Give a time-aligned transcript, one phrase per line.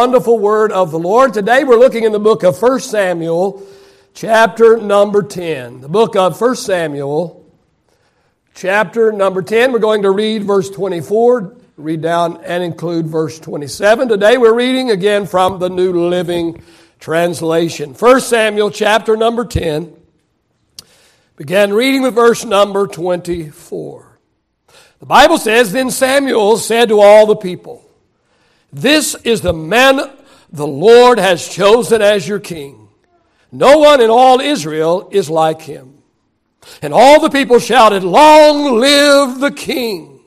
[0.00, 1.34] wonderful word of the Lord.
[1.34, 3.66] Today we're looking in the book of 1 Samuel,
[4.14, 5.82] chapter number 10.
[5.82, 7.44] The book of 1 Samuel,
[8.54, 9.72] chapter number 10.
[9.72, 14.08] We're going to read verse 24, read down and include verse 27.
[14.08, 16.62] Today we're reading again from the New Living
[16.98, 17.92] Translation.
[17.92, 19.94] 1 Samuel, chapter number 10.
[21.36, 24.18] Began reading with verse number 24.
[25.00, 27.84] The Bible says, Then Samuel said to all the people,
[28.72, 30.00] this is the man
[30.52, 32.88] the Lord has chosen as your king.
[33.52, 36.02] No one in all Israel is like him.
[36.82, 40.20] And all the people shouted, Long live the king!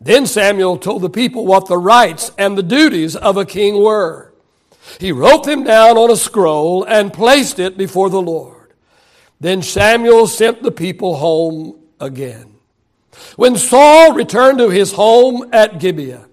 [0.00, 4.32] Then Samuel told the people what the rights and the duties of a king were.
[5.00, 8.74] He wrote them down on a scroll and placed it before the Lord.
[9.40, 12.54] Then Samuel sent the people home again.
[13.36, 16.27] When Saul returned to his home at Gibeah,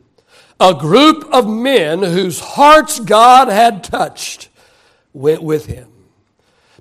[0.59, 4.49] a group of men whose hearts God had touched
[5.13, 5.89] went with him.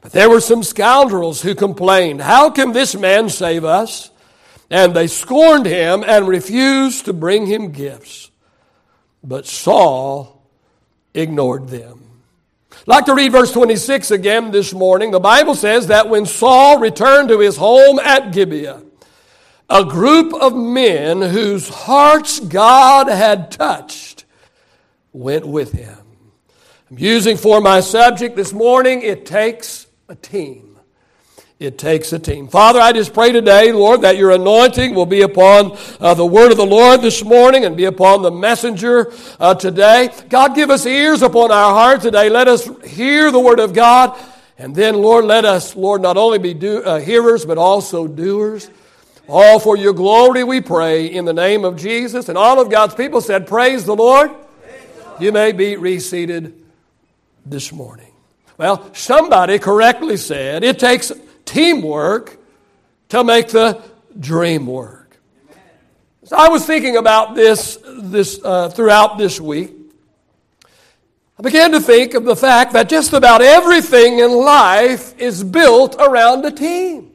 [0.00, 4.11] But there were some scoundrels who complained, How can this man save us?
[4.70, 8.30] And they scorned him and refused to bring him gifts.
[9.22, 10.42] But Saul
[11.14, 12.00] ignored them.
[12.70, 15.11] I'd like to read verse 26 again this morning.
[15.11, 18.83] The Bible says that when Saul returned to his home at Gibeah,
[19.69, 24.25] a group of men whose hearts God had touched
[25.12, 25.98] went with him.
[26.91, 30.79] I'm using for my subject this morning, it takes a team.
[31.61, 32.48] It takes a team.
[32.48, 36.51] Father, I just pray today, Lord, that your anointing will be upon uh, the word
[36.51, 40.11] of the Lord this morning and be upon the messenger uh, today.
[40.29, 42.29] God, give us ears upon our heart today.
[42.29, 44.19] Let us hear the word of God.
[44.59, 48.69] And then, Lord, let us, Lord, not only be do, uh, hearers, but also doers.
[49.28, 52.28] All for your glory we pray in the name of Jesus.
[52.28, 54.30] And all of God's people said, Praise the Lord.
[55.19, 56.62] You may be reseated
[57.47, 58.12] this morning.
[58.58, 61.12] Well, somebody correctly said it takes
[61.45, 62.39] teamwork
[63.08, 63.83] to make the
[64.18, 65.18] dream work.
[66.24, 69.73] So I was thinking about this, this uh, throughout this week.
[71.39, 75.96] I began to think of the fact that just about everything in life is built
[75.98, 77.11] around a team.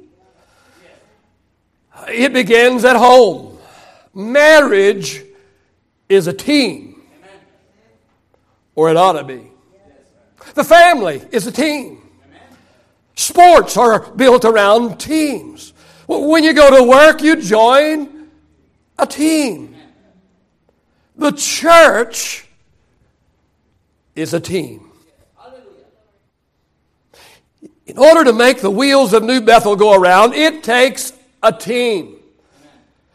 [2.08, 3.58] It begins at home.
[4.14, 5.24] Marriage
[6.08, 7.02] is a team,
[8.76, 9.52] or it ought to be.
[10.56, 12.02] The family is a team.
[13.16, 15.74] Sports are built around teams.
[16.08, 18.30] When you go to work, you join
[18.98, 19.76] a team.
[21.16, 22.48] The church
[24.16, 24.90] is a team.
[27.86, 31.12] In order to make the wheels of New Bethel go around, it takes
[31.42, 32.18] a team.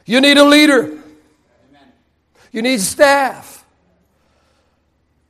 [0.07, 0.99] You need a leader.
[2.53, 3.65] You need staff.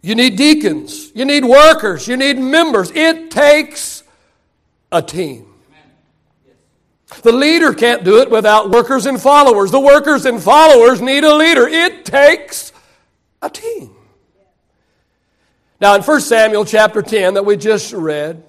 [0.03, 1.10] You need deacons.
[1.15, 2.06] You need workers.
[2.06, 2.91] You need members.
[2.91, 4.03] It takes
[4.93, 5.47] a team.
[7.22, 9.71] The leader can't do it without workers and followers.
[9.71, 11.66] The workers and followers need a leader.
[11.66, 12.72] It takes
[13.41, 13.94] a team.
[15.81, 18.43] Now, in 1 Samuel chapter 10 that we just read,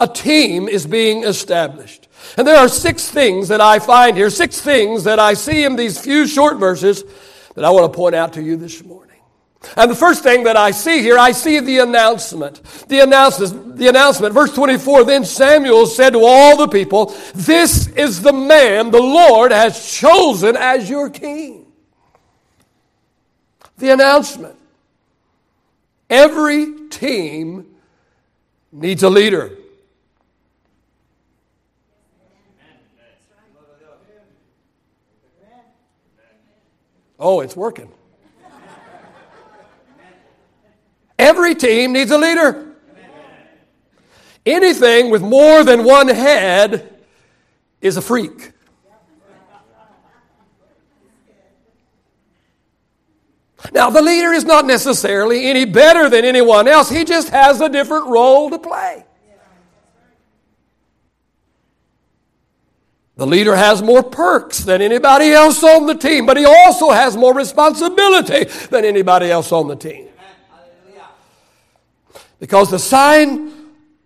[0.00, 2.08] a team is being established.
[2.36, 5.76] And there are six things that I find here, six things that I see in
[5.76, 7.04] these few short verses
[7.54, 9.08] that I want to point out to you this morning.
[9.76, 12.62] And the first thing that I see here, I see the announcement.
[12.88, 14.32] The announcement, the announcement.
[14.32, 19.50] Verse 24, then Samuel said to all the people, This is the man the Lord
[19.50, 21.66] has chosen as your king.
[23.78, 24.56] The announcement.
[26.08, 27.66] Every team
[28.70, 29.56] needs a leader.
[37.18, 37.92] Oh, it's working.
[41.18, 42.76] Every team needs a leader.
[44.46, 46.94] Anything with more than one head
[47.80, 48.52] is a freak.
[53.72, 57.68] Now, the leader is not necessarily any better than anyone else, he just has a
[57.68, 59.04] different role to play.
[63.18, 67.16] The leader has more perks than anybody else on the team, but he also has
[67.16, 70.06] more responsibility than anybody else on the team.
[72.38, 73.52] Because the sign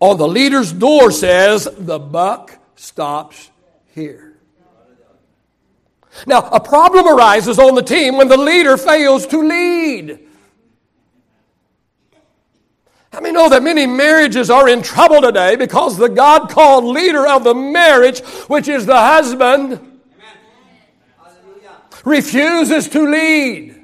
[0.01, 3.51] on the leader's door says, the buck stops
[3.95, 4.33] here.
[6.27, 10.21] Now, a problem arises on the team when the leader fails to lead.
[13.13, 17.27] How many know that many marriages are in trouble today because the God called leader
[17.27, 20.01] of the marriage, which is the husband,
[22.07, 23.79] refuses to lead?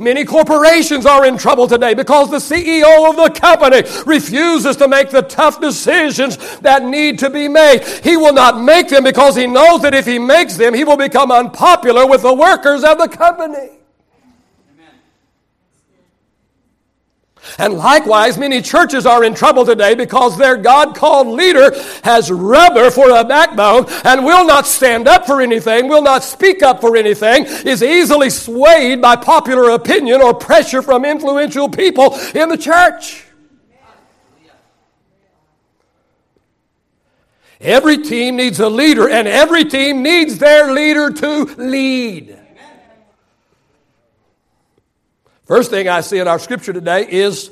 [0.00, 5.10] Many corporations are in trouble today because the CEO of the company refuses to make
[5.10, 7.84] the tough decisions that need to be made.
[8.02, 10.96] He will not make them because he knows that if he makes them, he will
[10.96, 13.81] become unpopular with the workers of the company.
[17.58, 21.72] And likewise, many churches are in trouble today because their God called leader
[22.04, 26.62] has rubber for a backbone and will not stand up for anything, will not speak
[26.62, 32.48] up for anything, is easily swayed by popular opinion or pressure from influential people in
[32.48, 33.24] the church.
[37.60, 42.41] Every team needs a leader, and every team needs their leader to lead.
[45.52, 47.50] First thing I see in our scripture today is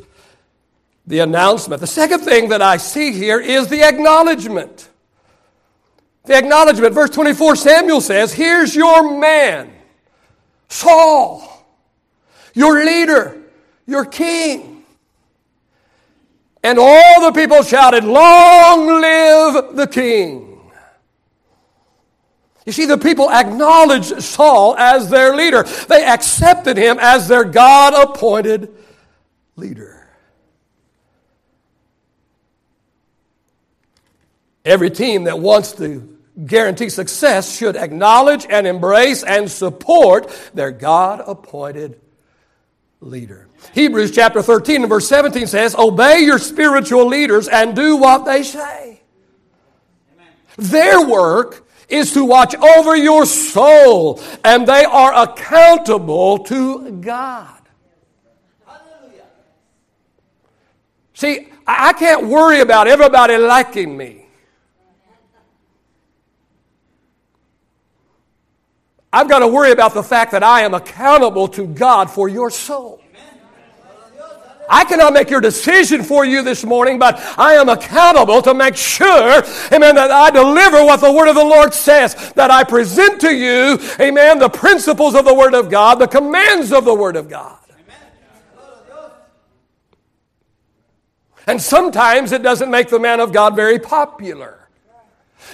[1.06, 1.82] the announcement.
[1.82, 4.88] The second thing that I see here is the acknowledgement.
[6.25, 6.94] The acknowledgement.
[6.94, 9.70] Verse 24, Samuel says, Here's your man,
[10.70, 11.67] Saul,
[12.55, 13.38] your leader,
[13.87, 14.82] your king.
[16.62, 20.50] And all the people shouted, Long live the king.
[22.67, 25.62] You see, the people acknowledged Saul as their leader.
[25.89, 28.75] They accepted him as their God appointed
[29.57, 30.09] leader.
[34.65, 41.23] Every team that wants to guarantee success should acknowledge and embrace and support their God
[41.27, 41.99] appointed
[43.01, 43.49] leader.
[43.73, 48.43] Hebrews chapter 13 and verse 17 says, Obey your spiritual leaders and do what they
[48.43, 49.01] say.
[50.15, 50.33] Amen.
[50.59, 57.57] Their work is to watch over your soul, and they are accountable to God.
[61.15, 64.27] See, I can't worry about everybody liking me.
[69.13, 72.49] I've got to worry about the fact that I am accountable to God for your
[72.51, 73.00] soul.
[74.70, 78.76] I cannot make your decision for you this morning, but I am accountable to make
[78.76, 83.20] sure, amen, that I deliver what the Word of the Lord says, that I present
[83.22, 87.17] to you, amen, the principles of the Word of God, the commands of the Word
[87.17, 87.58] of God.
[91.49, 94.69] And sometimes it doesn't make the man of God very popular.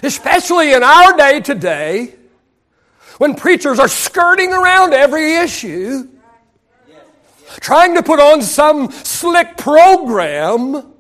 [0.02, 2.14] Especially in our day today,
[3.16, 6.06] when preachers are skirting around every issue
[7.61, 10.94] trying to put on some slick program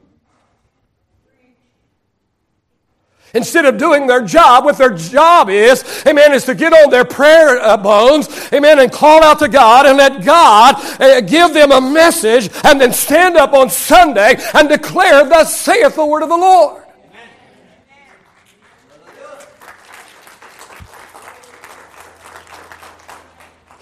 [3.36, 4.64] instead of doing their job.
[4.64, 8.90] What their job is, amen, is to get on their prayer uh, bones, amen, and
[8.90, 13.36] call out to God and let God uh, give them a message and then stand
[13.36, 16.85] up on Sunday and declare, Thus saith the word of the Lord.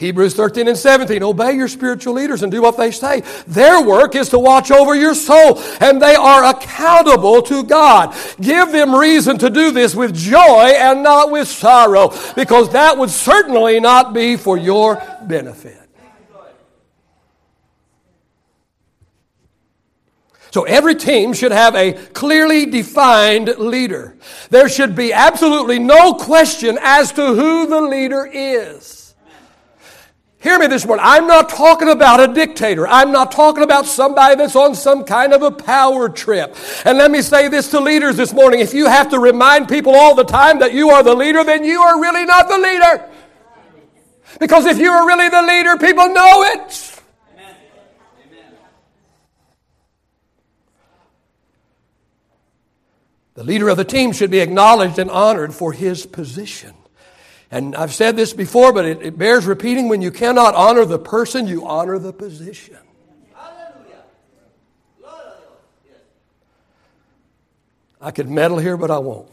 [0.05, 1.23] Hebrews 13 and 17.
[1.23, 3.23] Obey your spiritual leaders and do what they say.
[3.47, 8.15] Their work is to watch over your soul, and they are accountable to God.
[8.41, 13.11] Give them reason to do this with joy and not with sorrow, because that would
[13.11, 15.81] certainly not be for your benefit.
[20.51, 24.17] So every team should have a clearly defined leader.
[24.51, 29.04] There should be absolutely no question as to who the leader is.
[30.44, 31.06] Hear me this morning.
[31.08, 32.87] I'm not talking about a dictator.
[32.87, 36.55] I'm not talking about somebody that's on some kind of a power trip.
[36.84, 38.60] And let me say this to leaders this morning.
[38.60, 41.65] If you have to remind people all the time that you are the leader, then
[41.65, 43.08] you are really not the leader.
[44.39, 47.01] Because if you are really the leader, people know it.
[53.32, 56.74] The leader of the team should be acknowledged and honored for his position.
[57.55, 60.99] And I've said this before, but it, it bears repeating when you cannot honor the
[60.99, 62.77] person, you honor the position.
[63.32, 64.03] Hallelujah.
[68.01, 69.32] I could meddle here, but I won't.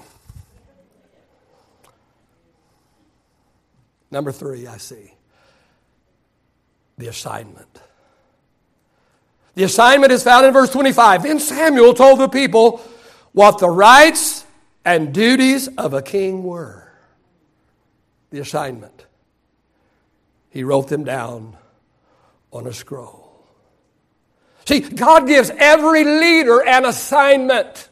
[4.12, 5.16] Number three, I see
[7.00, 7.82] the assignment.
[9.56, 11.24] The assignment is found in verse 25.
[11.24, 12.84] Then Samuel told the people
[13.32, 14.46] what the rights
[14.86, 16.90] and duties of a king were
[18.32, 19.06] the assignment.
[20.50, 21.56] He wrote them down
[22.52, 23.46] on a scroll.
[24.66, 27.90] See, God gives every leader an assignment.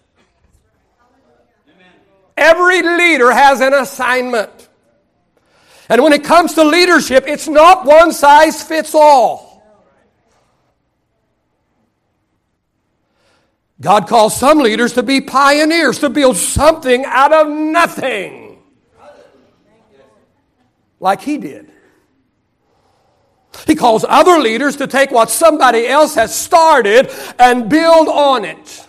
[2.35, 4.69] Every leader has an assignment.
[5.89, 9.47] And when it comes to leadership, it's not one size fits all.
[13.81, 18.48] God calls some leaders to be pioneers, to build something out of nothing
[20.99, 21.71] like he did.
[23.65, 28.85] He calls other leaders to take what somebody else has started and build on it.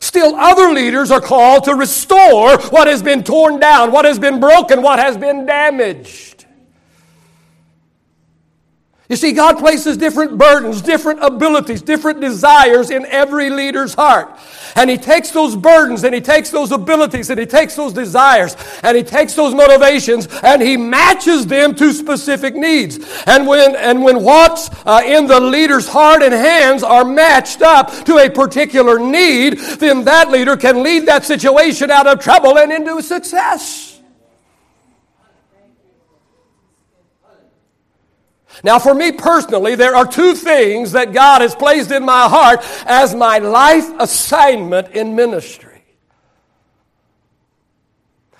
[0.00, 4.38] Still, other leaders are called to restore what has been torn down, what has been
[4.38, 6.35] broken, what has been damaged.
[9.08, 14.36] You see, God places different burdens, different abilities, different desires in every leader's heart.
[14.74, 18.56] And He takes those burdens and He takes those abilities and He takes those desires
[18.82, 22.98] and He takes those motivations and He matches them to specific needs.
[23.26, 27.92] And when, and when what's uh, in the leader's heart and hands are matched up
[28.06, 32.72] to a particular need, then that leader can lead that situation out of trouble and
[32.72, 33.95] into success.
[38.64, 42.64] Now, for me personally, there are two things that God has placed in my heart
[42.86, 45.82] as my life assignment in ministry.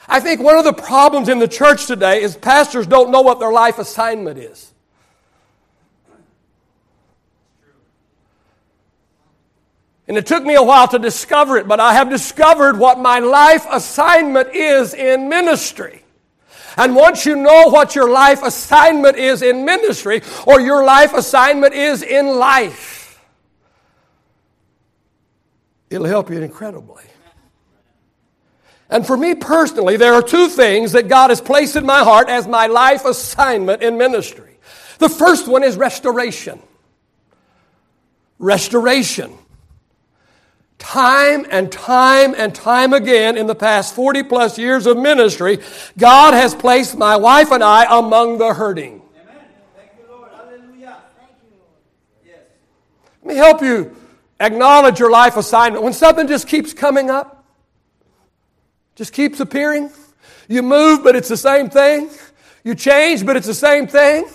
[0.08, 3.40] I think one of the problems in the church today is pastors don't know what
[3.40, 4.72] their life assignment is.
[10.08, 13.18] And it took me a while to discover it, but I have discovered what my
[13.18, 16.05] life assignment is in ministry.
[16.76, 21.72] And once you know what your life assignment is in ministry or your life assignment
[21.72, 23.24] is in life,
[25.88, 27.04] it'll help you incredibly.
[28.88, 32.28] And for me personally, there are two things that God has placed in my heart
[32.28, 34.58] as my life assignment in ministry.
[34.98, 36.60] The first one is restoration.
[38.38, 39.32] Restoration.
[40.78, 45.58] Time and time and time again in the past 40 plus years of ministry,
[45.96, 49.02] God has placed my wife and I among the hurting.
[49.20, 49.44] Amen.
[49.74, 50.30] Thank you, Lord.
[50.34, 50.98] Hallelujah.
[51.18, 51.70] Thank you, Lord.
[52.24, 52.40] Yes.
[53.22, 53.96] Let me help you
[54.38, 55.82] acknowledge your life assignment.
[55.82, 57.44] When something just keeps coming up,
[58.94, 59.90] just keeps appearing,
[60.48, 62.10] you move, but it's the same thing.
[62.64, 64.26] You change, but it's the same thing.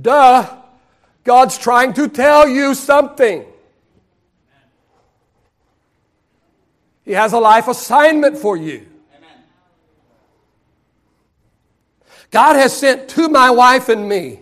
[0.00, 0.56] Duh.
[1.24, 3.46] God's trying to tell you something.
[7.04, 8.86] He has a life assignment for you.
[12.30, 14.40] God has sent to my wife and me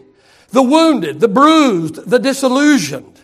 [0.51, 3.21] the wounded, the bruised, the disillusioned.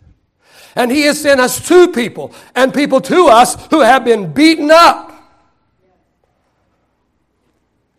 [0.75, 4.71] And He has sent us to people and people to us who have been beaten
[4.71, 5.07] up.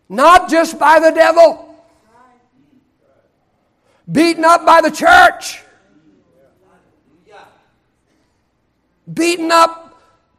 [0.08, 1.74] Not just by the devil,
[4.10, 5.62] beaten up by the church,
[9.12, 9.89] beaten up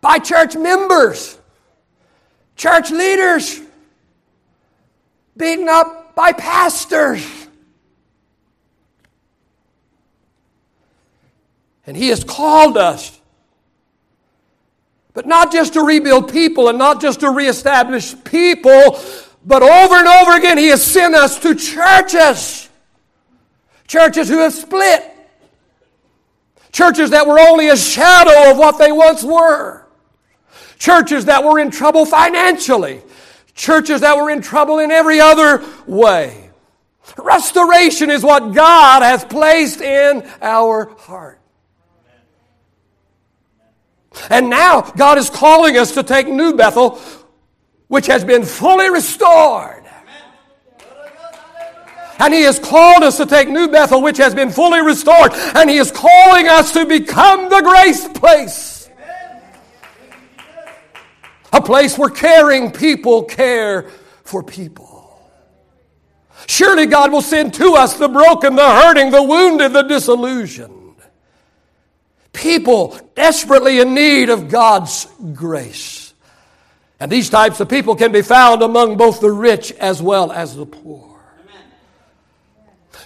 [0.01, 1.38] by church members,
[2.55, 3.62] church leaders,
[5.38, 7.25] beaten up by pastors.
[11.86, 13.20] And He has called us.
[15.13, 19.00] But not just to rebuild people and not just to reestablish people,
[19.46, 22.70] but over and over again, He has sent us to churches.
[23.88, 25.03] Churches who have split.
[26.72, 29.80] Churches that were only a shadow of what they once were.
[30.81, 33.03] Churches that were in trouble financially.
[33.53, 36.50] Churches that were in trouble in every other way.
[37.19, 41.39] Restoration is what God has placed in our heart.
[44.31, 47.00] And now God is calling us to take New Bethel,
[47.88, 49.85] which has been fully restored.
[52.17, 55.31] And He has called us to take New Bethel, which has been fully restored.
[55.33, 58.70] And He is calling us to become the grace place
[61.61, 63.89] a place where caring people care
[64.23, 65.19] for people.
[66.47, 70.95] Surely God will send to us the broken, the hurting, the wounded, the disillusioned.
[72.33, 76.13] People desperately in need of God's grace.
[76.99, 80.55] And these types of people can be found among both the rich as well as
[80.55, 81.19] the poor.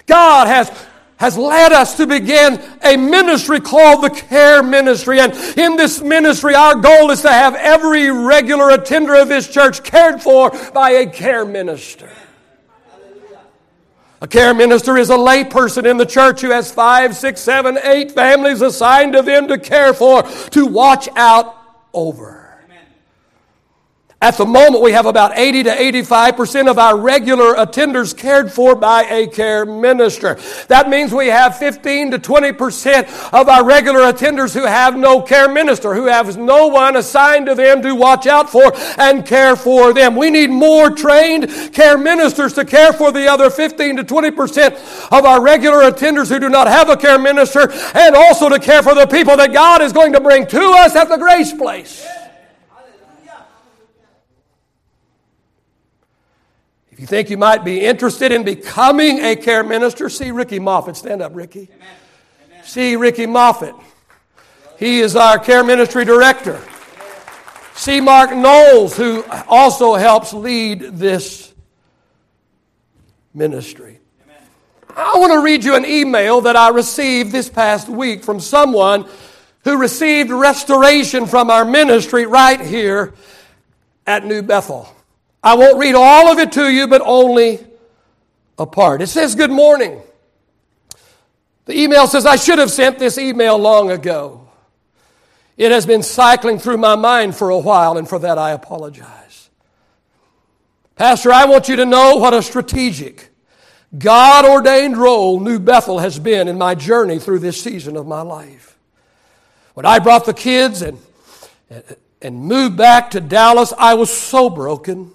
[0.05, 0.71] God has
[1.17, 5.19] has led us to begin a ministry called the Care Ministry.
[5.19, 9.83] And in this ministry, our goal is to have every regular attender of this church
[9.83, 12.11] cared for by a care minister.
[14.21, 18.11] A care minister is a layperson in the church who has five, six, seven, eight
[18.11, 21.55] families assigned to them to care for, to watch out
[21.93, 22.44] over.
[24.21, 28.73] At the moment, we have about 80 to 85% of our regular attenders cared for
[28.73, 30.39] by a care minister.
[30.67, 35.47] That means we have 15 to 20% of our regular attenders who have no care
[35.49, 39.93] minister, who have no one assigned to them to watch out for and care for
[39.93, 40.15] them.
[40.15, 45.25] We need more trained care ministers to care for the other 15 to 20% of
[45.25, 48.95] our regular attenders who do not have a care minister and also to care for
[48.95, 52.07] the people that God is going to bring to us at the grace place.
[56.95, 60.95] If you think you might be interested in becoming a care minister, see Ricky Moffat.
[60.95, 61.67] Stand up, Ricky.
[61.75, 61.87] Amen.
[62.47, 62.63] Amen.
[62.63, 63.75] See Ricky Moffat.
[64.79, 66.57] He is our care ministry director.
[67.73, 71.53] See Mark Knowles, who also helps lead this
[73.33, 73.99] ministry.
[74.95, 79.05] I want to read you an email that I received this past week from someone
[79.65, 83.13] who received restoration from our ministry right here
[84.07, 84.94] at New Bethel.
[85.45, 87.63] I won't read all of it to you, but only
[88.57, 89.03] a part.
[89.03, 90.01] It says, Good morning.
[91.65, 94.49] The email says, I should have sent this email long ago.
[95.55, 99.49] It has been cycling through my mind for a while, and for that I apologize.
[100.95, 103.29] Pastor, I want you to know what a strategic,
[103.97, 108.21] God ordained role New Bethel has been in my journey through this season of my
[108.21, 108.77] life.
[109.75, 110.97] When I brought the kids and,
[112.21, 115.14] and moved back to Dallas, I was so broken.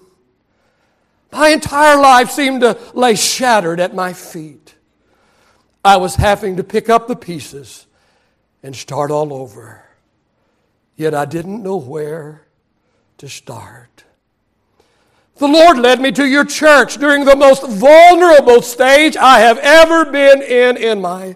[1.31, 4.75] My entire life seemed to lay shattered at my feet.
[5.83, 7.87] I was having to pick up the pieces
[8.61, 9.83] and start all over.
[10.95, 12.45] Yet I didn't know where
[13.17, 14.03] to start.
[15.37, 20.05] The Lord led me to your church during the most vulnerable stage I have ever
[20.05, 21.35] been in in my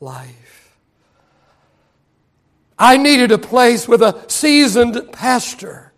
[0.00, 0.78] life.
[2.78, 5.92] I needed a place with a seasoned pastor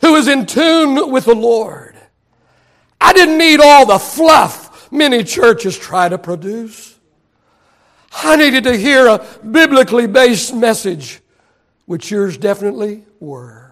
[0.00, 1.95] who was in tune with the Lord
[3.00, 6.98] I didn't need all the fluff many churches try to produce.
[8.12, 11.20] I needed to hear a biblically based message,
[11.84, 13.70] which yours definitely were.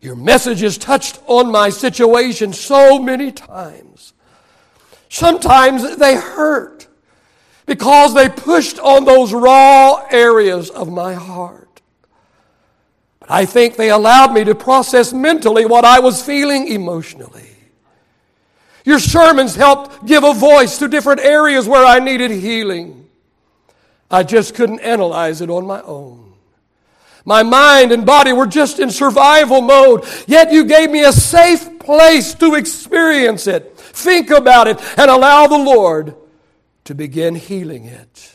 [0.00, 4.14] Your messages touched on my situation so many times.
[5.08, 6.86] Sometimes they hurt
[7.66, 11.82] because they pushed on those raw areas of my heart.
[13.18, 17.49] But I think they allowed me to process mentally what I was feeling emotionally.
[18.90, 23.08] Your sermons helped give a voice to different areas where I needed healing.
[24.10, 26.34] I just couldn't analyze it on my own.
[27.24, 31.78] My mind and body were just in survival mode, yet you gave me a safe
[31.78, 36.16] place to experience it, think about it, and allow the Lord
[36.82, 38.32] to begin healing it.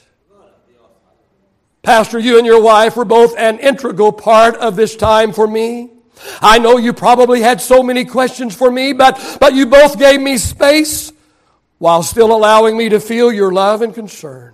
[1.84, 5.95] Pastor, you and your wife were both an integral part of this time for me.
[6.42, 10.22] I know you probably had so many questions for me, but, but you both gave
[10.22, 11.12] me space
[11.78, 14.54] while still allowing me to feel your love and concern.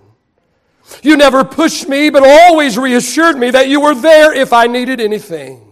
[1.02, 5.00] You never pushed me, but always reassured me that you were there if I needed
[5.00, 5.68] anything.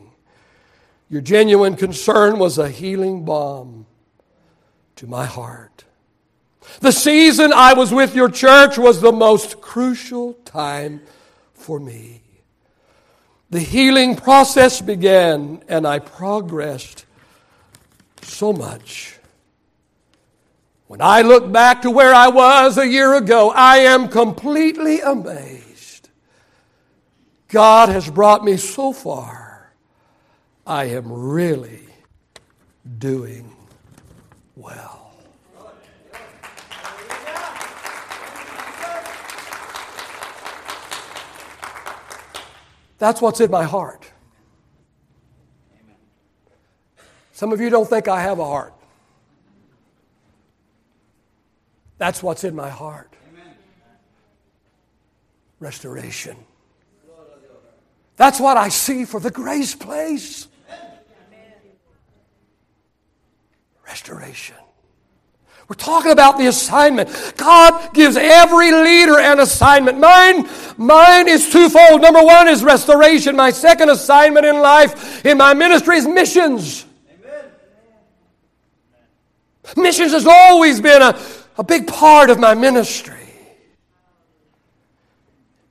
[1.08, 3.86] Your genuine concern was a healing balm
[4.96, 5.84] to my heart.
[6.80, 11.02] The season I was with your church was the most crucial time
[11.52, 12.22] for me.
[13.50, 17.04] The healing process began, and I progressed
[18.22, 19.18] so much.
[20.86, 26.10] When I look back to where I was a year ago, I am completely amazed.
[27.48, 29.72] God has brought me so far.
[30.64, 31.88] I am really
[32.98, 33.54] doing
[34.54, 34.99] well.
[43.00, 44.12] That's what's in my heart.
[47.32, 48.74] Some of you don't think I have a heart.
[51.96, 53.10] That's what's in my heart.
[55.60, 56.36] Restoration.
[58.16, 60.46] That's what I see for the grace place.
[63.86, 64.56] Restoration.
[65.70, 67.34] We're talking about the assignment.
[67.36, 70.00] God gives every leader an assignment.
[70.00, 72.02] Mine, mine is twofold.
[72.02, 73.36] Number one is restoration.
[73.36, 76.84] My second assignment in life, in my ministry, is missions.
[77.22, 77.44] Amen.
[79.76, 81.16] Missions has always been a,
[81.56, 83.30] a big part of my ministry.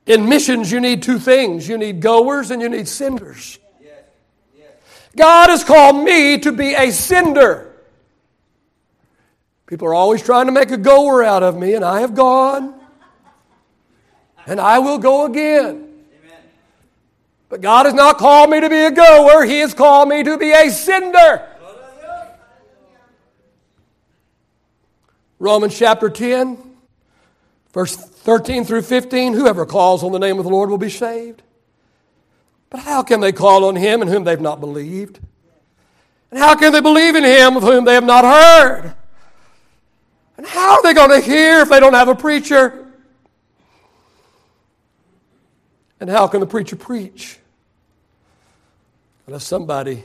[0.06, 3.58] In missions, you need two things you need goers and you need senders.
[5.14, 7.69] God has called me to be a sender.
[9.70, 12.74] People are always trying to make a goer out of me, and I have gone.
[14.44, 15.86] And I will go again.
[17.48, 20.36] But God has not called me to be a goer, He has called me to
[20.36, 21.46] be a sender.
[25.38, 26.58] Romans chapter 10,
[27.72, 31.42] verse 13 through 15 Whoever calls on the name of the Lord will be saved.
[32.70, 35.20] But how can they call on Him in whom they've not believed?
[36.32, 38.96] And how can they believe in Him of whom they have not heard?
[40.40, 42.86] And how are they going to hear if they don't have a preacher?
[46.00, 47.38] And how can the preacher preach
[49.26, 50.02] unless somebody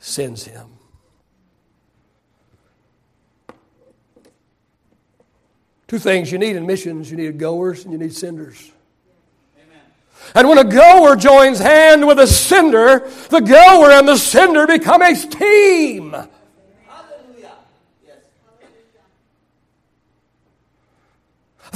[0.00, 0.66] sends him?
[5.88, 8.70] Two things you need in missions you need goers and you need senders.
[9.56, 9.80] Amen.
[10.34, 15.00] And when a goer joins hand with a sender, the goer and the sender become
[15.00, 16.14] a team.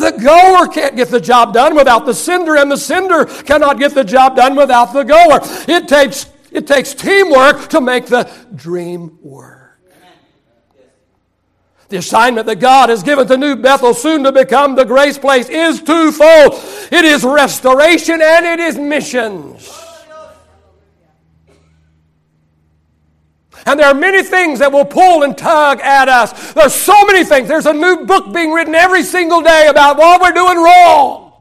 [0.01, 3.95] The goer can't get the job done without the sender, and the sender cannot get
[3.95, 5.41] the job done without the goer.
[5.69, 9.79] It takes, it takes teamwork to make the dream work.
[11.91, 15.49] The assignment that God has given to New Bethel, soon to become the grace place,
[15.49, 16.55] is twofold
[16.91, 19.90] it is restoration and it is missions.
[23.67, 26.53] And there are many things that will pull and tug at us.
[26.53, 27.49] There's so many things.
[27.49, 31.33] There's a new book being written every single day about what we're doing wrong.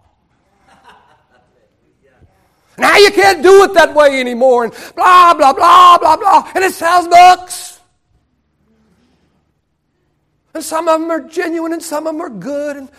[2.77, 6.51] Now you can't do it that way anymore, and blah, blah, blah, blah, blah.
[6.55, 7.79] And it sells books.
[10.53, 12.89] And some of them are genuine, and some of them are good, and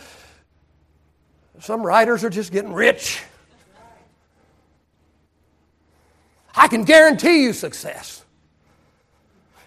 [1.61, 3.23] some writers are just getting rich.
[6.55, 8.20] I can guarantee you success.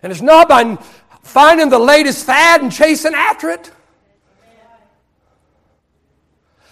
[0.04, 0.76] And it's not by
[1.24, 3.72] finding the latest fad and chasing after it.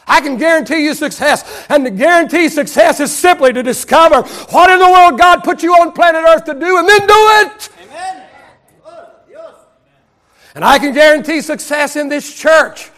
[0.05, 1.65] I can guarantee you success.
[1.69, 5.73] And to guarantee success is simply to discover what in the world God put you
[5.73, 7.69] on planet Earth to do and then do it.
[7.83, 8.27] Amen.
[10.53, 12.91] And I can guarantee success in this church.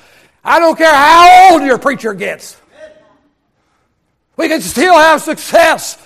[0.43, 2.60] I don't care how old your preacher gets.
[4.36, 6.03] We can still have success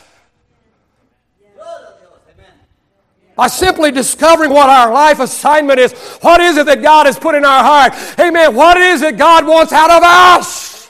[3.37, 5.93] by simply discovering what our life assignment is.
[6.21, 7.93] What is it that God has put in our heart?
[8.19, 8.55] Amen.
[8.55, 10.89] What is it God wants out of us?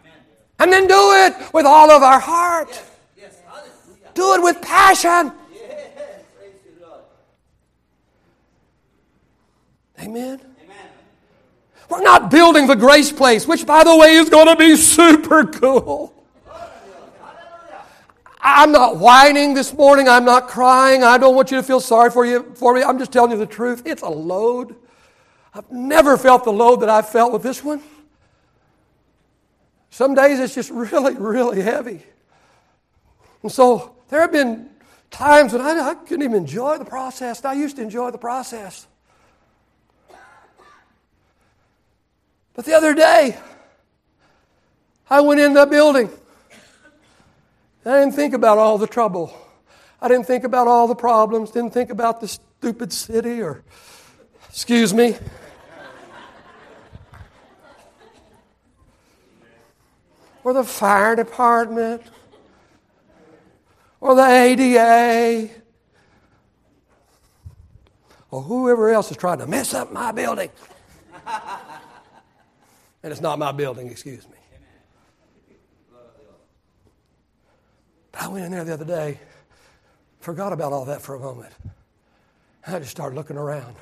[0.00, 0.12] Amen.
[0.58, 2.82] And then do it with all of our heart.
[4.14, 5.30] Do it with passion.
[10.00, 10.40] Amen.
[11.88, 15.44] We're not building the grace place, which, by the way, is going to be super
[15.44, 16.15] cool.
[18.48, 20.08] I'm not whining this morning.
[20.08, 21.02] I'm not crying.
[21.02, 22.80] I don't want you to feel sorry for you for me.
[22.80, 23.82] I'm just telling you the truth.
[23.84, 24.76] It's a load.
[25.52, 27.82] I've never felt the load that I've felt with this one.
[29.90, 32.04] Some days it's just really, really heavy.
[33.42, 34.70] And so there have been
[35.10, 37.44] times when I, I couldn't even enjoy the process.
[37.44, 38.86] I used to enjoy the process.
[42.54, 43.36] But the other day,
[45.10, 46.10] I went in the building.
[47.86, 49.32] I didn't think about all the trouble.
[50.00, 53.62] I didn't think about all the problems, didn't think about the stupid city or,
[54.48, 55.16] excuse me.
[60.42, 62.02] or the fire department,
[64.00, 65.50] or the ADA,
[68.30, 70.50] or whoever else is trying to mess up my building.
[73.02, 74.35] and it's not my building, excuse me.
[78.18, 79.20] I went in there the other day,
[80.20, 81.52] forgot about all that for a moment.
[82.66, 83.76] I just started looking around.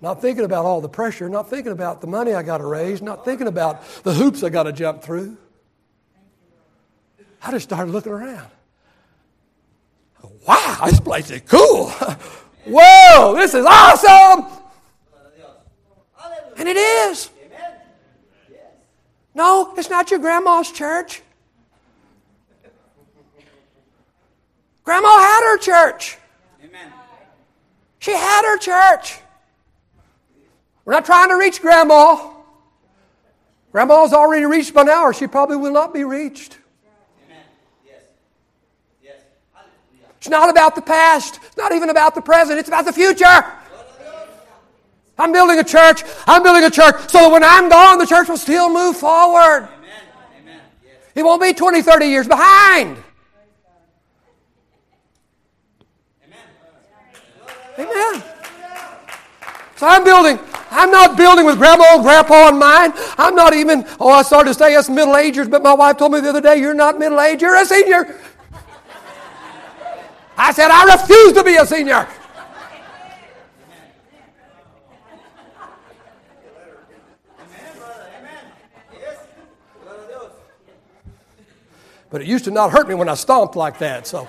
[0.00, 3.00] Not thinking about all the pressure, not thinking about the money I got to raise,
[3.00, 5.38] not thinking about the hoops I got to jump through.
[7.42, 8.48] I just started looking around.
[10.46, 11.88] Wow, this place is cool.
[12.66, 14.46] Whoa, this is awesome.
[16.58, 17.30] And it is.
[19.36, 21.20] No, it's not your grandma's church.
[24.82, 26.16] Grandma had her church.
[26.64, 26.90] Amen.
[27.98, 29.18] She had her church.
[30.86, 32.30] We're not trying to reach grandma.
[33.72, 36.56] Grandma's already reached by now, or she probably will not be reached.
[37.26, 37.44] Amen.
[37.84, 38.02] Yes.
[39.04, 39.20] Yes.
[40.16, 41.40] It's not about the past.
[41.44, 42.58] It's not even about the present.
[42.58, 43.44] It's about the future.
[45.18, 46.02] I'm building a church.
[46.26, 49.68] I'm building a church so that when I'm gone, the church will still move forward.
[49.68, 50.60] Amen.
[50.84, 50.94] Yes.
[51.14, 53.02] It won't be 20, 30 years behind.
[57.78, 57.88] Amen.
[57.88, 58.22] Amen.
[59.76, 60.38] So I'm building.
[60.70, 62.92] I'm not building with grandma and grandpa in mind.
[63.16, 66.12] I'm not even, oh, I started to say us middle agers, but my wife told
[66.12, 68.20] me the other day, you're not middle aged, you're a senior.
[70.36, 72.06] I said, I refuse to be a senior.
[82.10, 84.06] But it used to not hurt me when I stomped like that.
[84.06, 84.28] So.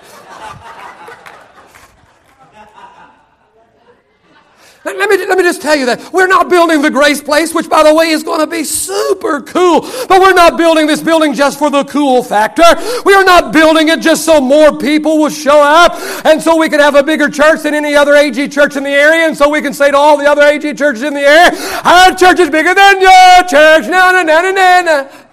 [4.96, 7.68] Let me, let me just tell you that we're not building the Grace Place, which,
[7.68, 9.82] by the way, is going to be super cool.
[10.08, 12.62] But we're not building this building just for the cool factor.
[13.04, 16.68] We are not building it just so more people will show up and so we
[16.68, 19.26] can have a bigger church than any other AG church in the area.
[19.26, 21.50] And so we can say to all the other AG churches in the area,
[21.84, 23.88] our church is bigger than your church.
[23.88, 25.27] No, no, no, no, no, no.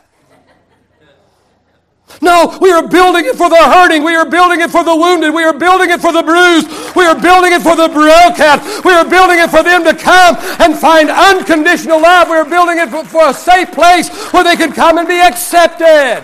[2.21, 4.03] No, we are building it for the hurting.
[4.03, 5.33] We are building it for the wounded.
[5.33, 6.67] We are building it for the bruised.
[6.95, 8.61] We are building it for the broken.
[8.83, 12.29] We are building it for them to come and find unconditional love.
[12.29, 16.23] We are building it for, a safe place where they can come and be accepted.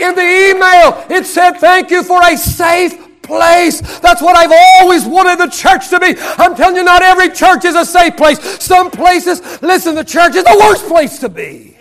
[0.00, 3.80] In the email, it said, Thank you for a safe place.
[4.00, 6.14] That's what I've always wanted the church to be.
[6.18, 8.40] I'm telling you, not every church is a safe place.
[8.62, 11.71] Some places, listen, the church is the worst place to be.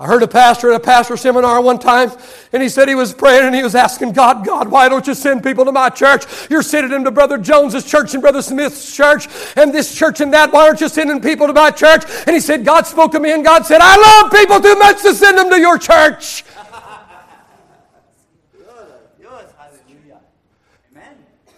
[0.00, 2.12] I heard a pastor at a pastor seminar one time,
[2.52, 5.14] and he said he was praying and he was asking God, God, why don't you
[5.14, 6.24] send people to my church?
[6.48, 10.32] You're sending them to Brother Jones's church and Brother Smith's church and this church and
[10.32, 10.52] that.
[10.52, 12.04] Why aren't you sending people to my church?
[12.28, 15.02] And he said, God spoke to me and God said, I love people too much
[15.02, 16.44] to send them to your church.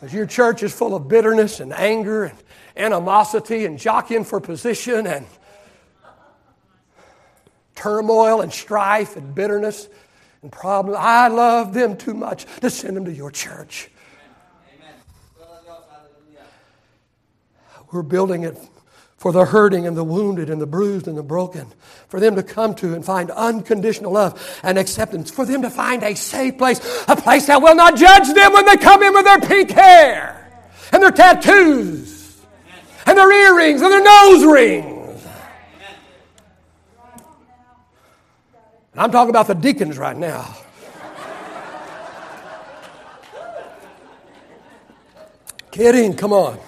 [0.01, 2.39] As your church is full of bitterness and anger and
[2.75, 5.27] animosity and jockeying for position and
[7.81, 9.89] turmoil and strife and bitterness
[10.43, 10.99] and problems.
[11.01, 13.91] I love them too much to send them to your church.
[17.91, 18.57] We're building it
[19.17, 21.67] for the hurting and the wounded and the bruised and the broken,
[22.09, 26.03] for them to come to and find unconditional love and acceptance, for them to find
[26.03, 29.25] a safe place, a place that will not judge them when they come in with
[29.25, 30.51] their pink hair
[30.93, 32.41] and their tattoos
[33.05, 35.00] and their earrings and their nose rings.
[39.01, 40.55] I'm talking about the deacons right now.
[45.71, 46.59] Kidding, come on.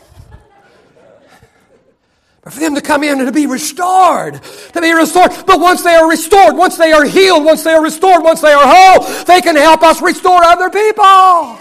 [2.41, 4.41] But for them to come in and to be restored,
[4.73, 5.33] to be restored.
[5.47, 8.53] But once they are restored, once they are healed, once they are restored, once they
[8.53, 11.59] are whole, they can help us restore other people.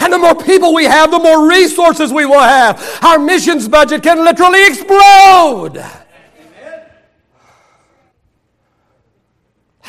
[0.00, 2.98] And the more people we have, the more resources we will have.
[3.02, 5.82] Our missions budget can literally explode.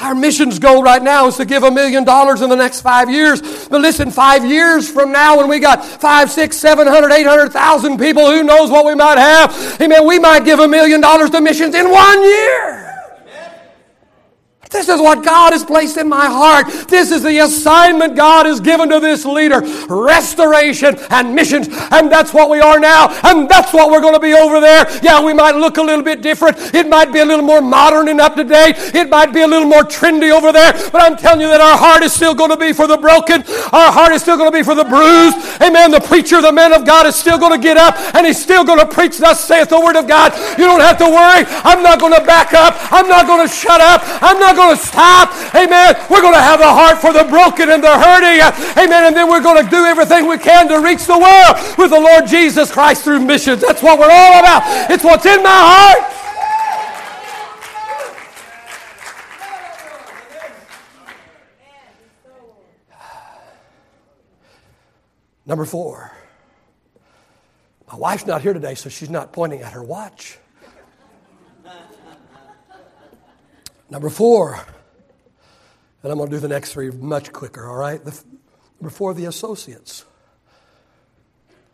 [0.01, 3.10] Our missions goal right now is to give a million dollars in the next five
[3.10, 3.67] years.
[3.67, 7.53] But listen, five years from now, when we got five, six, seven hundred, eight hundred
[7.53, 9.79] thousand people, who knows what we might have?
[9.79, 10.06] Amen.
[10.08, 12.92] We might give a million dollars to missions in one year.
[14.73, 16.67] This is what God has placed in my heart.
[16.89, 21.69] This is the assignment God has given to this leader restoration and missions.
[21.91, 23.07] And that's what we are now.
[23.23, 24.86] And that's what we're going to be over there.
[25.01, 26.57] Yeah, we might look a little bit different.
[26.73, 28.75] It might be a little more modern and up to date.
[28.95, 30.73] It might be a little more trendy over there.
[30.91, 33.43] But I'm telling you that our heart is still going to be for the broken.
[33.71, 35.62] Our heart is still going to be for the bruised.
[35.62, 35.91] Amen.
[35.91, 38.65] The preacher, the man of God, is still going to get up and he's still
[38.65, 40.33] going to preach, thus saith the word of God.
[40.57, 41.45] You don't have to worry.
[41.62, 42.75] I'm not going to back up.
[42.91, 44.01] I'm not going to shut up.
[44.21, 45.30] I'm not going going to stop.
[45.56, 45.95] Amen.
[46.10, 48.39] We're going to have a heart for the broken and the hurting.
[48.78, 49.06] Amen.
[49.06, 51.99] And then we're going to do everything we can to reach the world with the
[51.99, 53.62] Lord Jesus Christ through missions.
[53.62, 54.91] That's what we're all about.
[54.91, 56.19] It's what's in my heart.
[65.45, 66.12] Number four.
[67.91, 70.39] My wife's not here today, so she's not pointing at her watch.
[73.93, 74.56] Number four,
[76.01, 78.03] and I'm going to do the next three much quicker, all right?
[78.03, 78.19] The,
[78.82, 80.03] number four, the associates.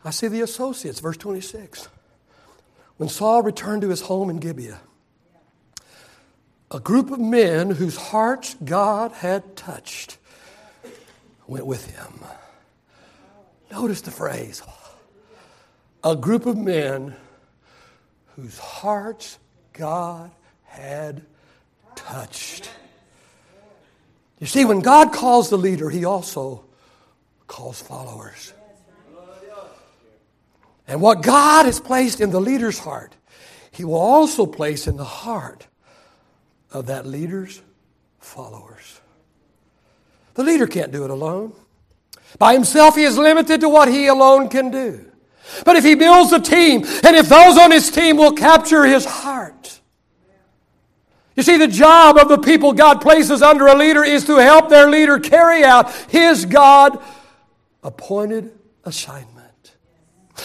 [0.03, 1.87] I see the associates, verse 26.
[2.97, 4.81] When Saul returned to his home in Gibeah,
[6.69, 10.17] a group of men whose hearts God had touched
[11.47, 12.19] went with him.
[13.71, 14.61] Notice the phrase
[16.03, 17.15] a group of men
[18.35, 19.39] whose hearts
[19.71, 20.31] God
[20.65, 21.25] had
[22.07, 22.69] touched.
[24.39, 26.63] You see, when God calls the leader, he also
[27.47, 28.53] calls followers.
[30.87, 33.15] And what God has placed in the leader's heart,
[33.71, 35.67] he will also place in the heart
[36.71, 37.61] of that leader's
[38.19, 38.99] followers.
[40.33, 41.53] The leader can't do it alone.
[42.37, 45.05] By himself, he is limited to what he alone can do.
[45.65, 49.05] But if he builds a team, and if those on his team will capture his
[49.05, 49.78] heart,
[51.39, 54.67] you see, the job of the people God places under a leader is to help
[54.67, 57.01] their leader carry out his God
[57.81, 58.51] appointed
[58.83, 59.75] assignment.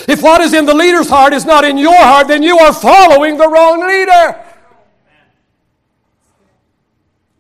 [0.07, 2.73] If what is in the leader's heart is not in your heart, then you are
[2.73, 4.45] following the wrong leader.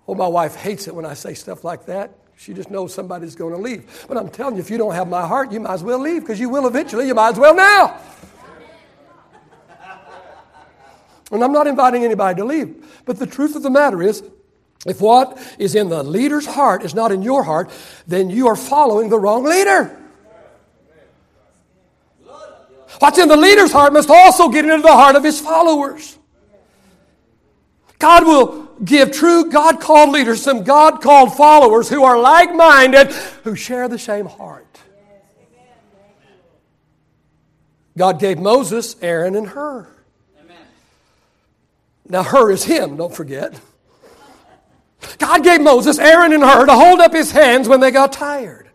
[0.09, 3.37] Oh, my wife hates it when I say stuff like that She just knows somebody's
[3.37, 4.05] going to leave.
[4.09, 6.23] But I'm telling you, if you don't have my heart, you might as well leave
[6.23, 7.07] because you will eventually.
[7.07, 8.01] You might as well now.
[11.35, 13.03] And I'm not inviting anybody to leave.
[13.05, 14.23] But the truth of the matter is,
[14.87, 17.70] if what is in the leader's heart is not in your heart,
[18.07, 20.01] then you are following the wrong leader.
[23.01, 26.16] What's in the leader's heart must also get into the heart of his followers.
[27.99, 33.11] God will give true God called leaders some God called followers who are like minded,
[33.42, 34.79] who share the same heart.
[37.97, 39.93] God gave Moses, Aaron, and Hur.
[42.09, 43.59] Now, Hur is him, don't forget.
[45.19, 48.69] God gave Moses, Aaron, and Hur to hold up his hands when they got tired.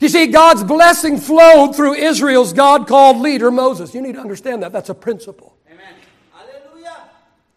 [0.00, 3.94] You see, God's blessing flowed through Israel's God called leader, Moses.
[3.94, 4.72] You need to understand that.
[4.72, 5.56] That's a principle.
[5.70, 5.94] Amen.
[6.32, 7.08] Hallelujah.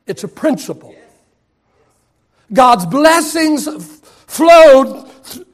[0.06, 0.96] It's a principle.
[2.54, 3.68] God's blessings
[4.28, 5.48] flowed th-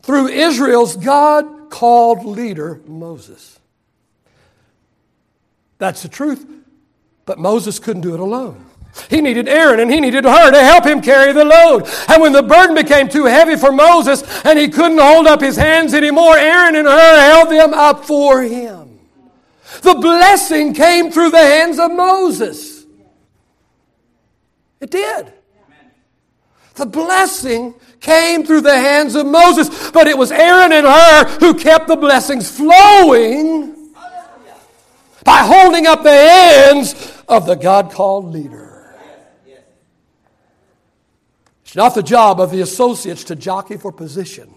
[0.00, 3.58] through Israel's God called leader, Moses.
[5.76, 6.46] That's the truth.
[7.26, 8.64] But Moses couldn't do it alone.
[9.10, 11.88] He needed Aaron and he needed Hur to help him carry the load.
[12.08, 15.56] And when the burden became too heavy for Moses and he couldn't hold up his
[15.56, 19.00] hands anymore, Aaron and Hur held them up for him.
[19.82, 22.86] The blessing came through the hands of Moses.
[24.80, 25.32] It did.
[26.74, 31.54] The blessing came through the hands of Moses, but it was Aaron and Hur who
[31.54, 33.92] kept the blessings flowing
[35.24, 38.70] by holding up the hands of the God called leader.
[41.64, 44.54] It's not the job of the associates to jockey for position.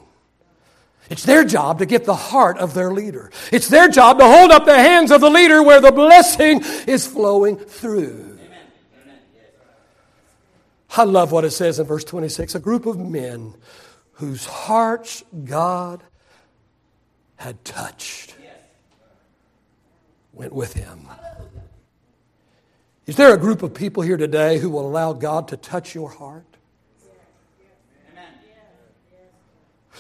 [1.09, 3.31] It's their job to get the heart of their leader.
[3.51, 7.07] It's their job to hold up the hands of the leader where the blessing is
[7.07, 8.37] flowing through.
[10.95, 13.53] I love what it says in verse 26 a group of men
[14.13, 16.03] whose hearts God
[17.37, 18.35] had touched
[20.33, 21.07] went with him.
[23.07, 26.09] Is there a group of people here today who will allow God to touch your
[26.09, 26.43] heart?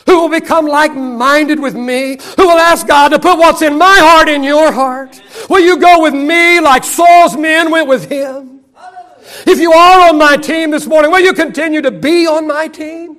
[0.05, 3.77] who will become like minded with me, who will ask God to put what's in
[3.77, 5.21] my heart in your heart.
[5.49, 8.61] Will you go with me like Saul's men went with him?
[9.45, 12.67] If you are on my team this morning, will you continue to be on my
[12.67, 13.17] team?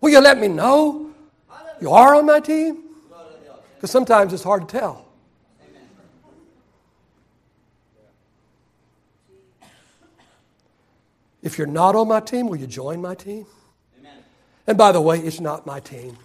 [0.00, 1.10] Will you let me know
[1.80, 2.84] you are on my team?
[3.76, 5.07] Because sometimes it's hard to tell.
[11.42, 13.46] If you're not on my team, will you join my team?
[13.98, 14.18] Amen.
[14.66, 16.16] And by the way, it's not my team,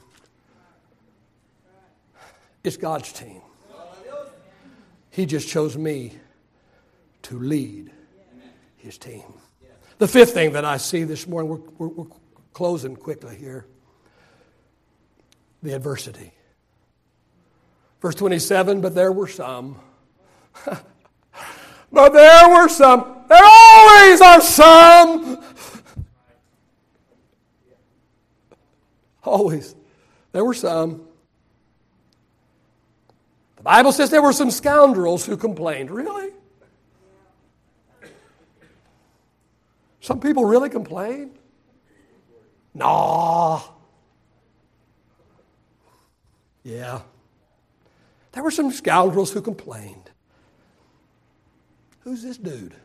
[2.64, 3.42] it's God's team.
[5.12, 6.14] He just chose me
[7.24, 7.92] to lead
[8.78, 9.22] his team.
[10.00, 12.16] The fifth thing that I see this morning, we're, we're, we're
[12.52, 13.68] closing quickly here
[15.64, 16.32] the adversity.
[18.02, 19.80] Verse 27 But there were some.
[21.94, 25.44] but there were some there always are some.
[29.24, 29.76] Always.
[30.32, 31.08] There were some.
[33.56, 35.90] The Bible says there were some scoundrels who complained.
[35.90, 36.32] Really?
[40.02, 41.32] Some people really complain?
[42.76, 43.62] Nah.
[46.64, 47.02] Yeah.
[48.34, 50.12] There were some scoundrels who complained.
[52.04, 52.76] Who's this dude?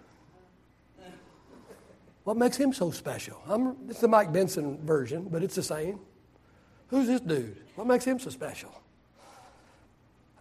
[2.24, 3.40] What makes him so special?
[3.48, 5.98] I'm, it's the Mike Benson version, but it's the same.
[6.88, 7.56] Who's this dude?
[7.74, 8.82] What makes him so special?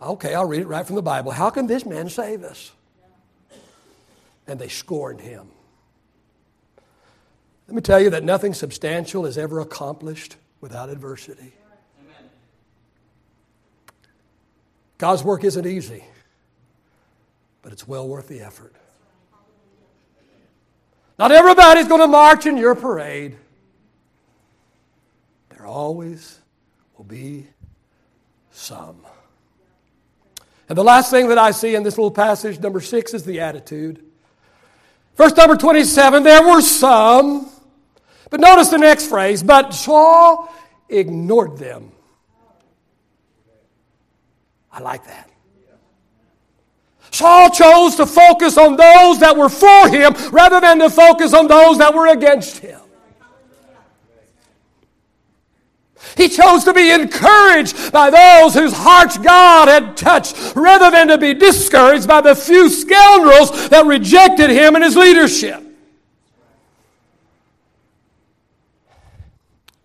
[0.01, 1.31] Okay, I'll read it right from the Bible.
[1.31, 2.71] How can this man save us?
[4.45, 5.47] And they scorned him.
[7.67, 11.53] Let me tell you that nothing substantial is ever accomplished without adversity.
[14.97, 16.03] God's work isn't easy,
[17.67, 18.73] but it's well worth the effort.
[21.19, 23.35] Not everybody's going to march in your parade.
[25.49, 26.39] There always
[26.97, 27.45] will be
[28.51, 28.95] some.
[30.69, 33.41] And the last thing that I see in this little passage, number six, is the
[33.41, 34.01] attitude.
[35.17, 37.49] Verse number 27 there were some,
[38.29, 40.49] but notice the next phrase, but Saul
[40.87, 41.91] ignored them.
[44.71, 45.29] I like that.
[47.11, 51.47] Saul chose to focus on those that were for him rather than to focus on
[51.47, 52.79] those that were against him.
[56.15, 61.17] He chose to be encouraged by those whose hearts God had touched rather than to
[61.17, 65.63] be discouraged by the few scoundrels that rejected him and his leadership.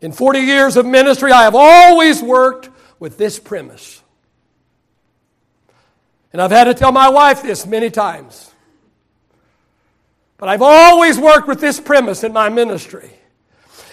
[0.00, 4.01] In 40 years of ministry, I have always worked with this premise.
[6.32, 8.50] And I've had to tell my wife this many times.
[10.38, 13.10] But I've always worked with this premise in my ministry.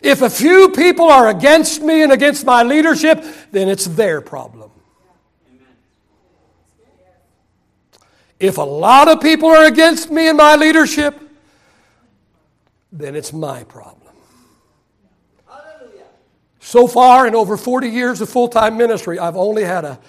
[0.02, 4.72] If a few people are against me and against my leadership, then it's their problem.
[8.40, 11.20] If a lot of people are against me and my leadership,
[12.92, 14.00] then it's my problem.
[16.62, 20.00] So far, in over 40 years of full time ministry, I've only had a,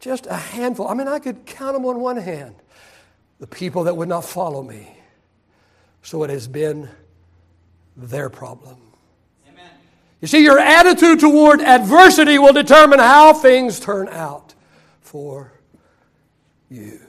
[0.00, 0.88] just a handful.
[0.88, 2.54] I mean, I could count them on one hand.
[3.38, 4.96] The people that would not follow me.
[6.02, 6.88] So it has been
[7.96, 8.80] their problem.
[9.48, 9.70] Amen.
[10.20, 14.54] You see, your attitude toward adversity will determine how things turn out
[15.00, 15.52] for
[16.68, 17.00] you.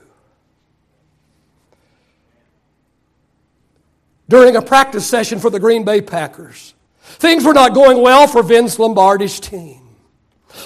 [4.30, 6.74] during a practice session for the Green Bay Packers.
[7.02, 9.79] Things were not going well for Vince Lombardi's team.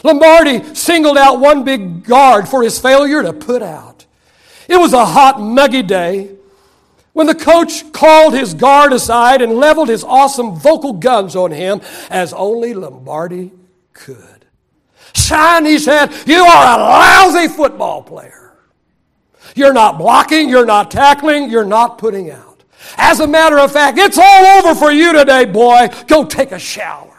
[0.02, 4.06] Lombardi singled out one big guard for his failure to put out.
[4.68, 6.36] It was a hot, muggy day
[7.12, 11.80] when the coach called his guard aside and leveled his awesome vocal guns on him
[12.10, 13.52] as only Lombardi
[13.92, 14.44] could.
[15.14, 18.52] Son, he said, you are a lousy football player.
[19.54, 22.64] You're not blocking, you're not tackling, you're not putting out.
[22.96, 25.88] As a matter of fact, it's all over for you today, boy.
[26.08, 27.13] Go take a shower.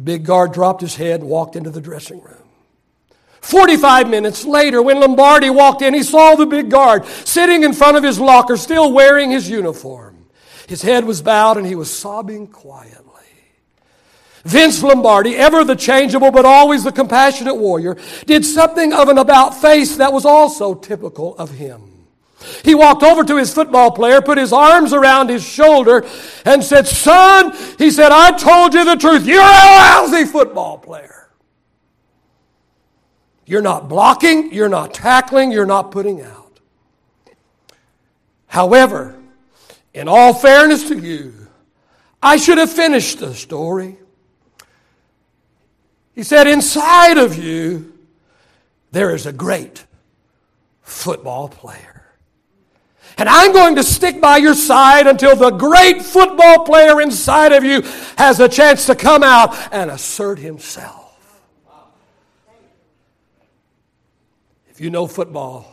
[0.00, 2.48] The big guard dropped his head and walked into the dressing room.
[3.42, 7.98] 45 minutes later, when Lombardi walked in, he saw the big guard sitting in front
[7.98, 10.24] of his locker, still wearing his uniform.
[10.66, 13.04] His head was bowed and he was sobbing quietly.
[14.44, 19.60] Vince Lombardi, ever the changeable but always the compassionate warrior, did something of an about
[19.60, 21.89] face that was also typical of him.
[22.64, 26.06] He walked over to his football player, put his arms around his shoulder,
[26.44, 29.26] and said, Son, he said, I told you the truth.
[29.26, 31.28] You're a lousy football player.
[33.46, 36.60] You're not blocking, you're not tackling, you're not putting out.
[38.46, 39.16] However,
[39.92, 41.48] in all fairness to you,
[42.22, 43.96] I should have finished the story.
[46.14, 47.98] He said, Inside of you,
[48.92, 49.84] there is a great
[50.82, 51.89] football player.
[53.18, 57.64] And I'm going to stick by your side until the great football player inside of
[57.64, 57.82] you
[58.16, 61.06] has a chance to come out and assert himself.
[64.70, 65.66] If you know football,